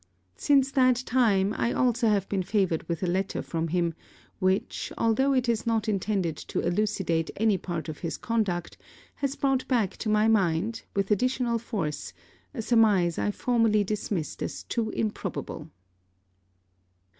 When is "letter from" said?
3.05-3.67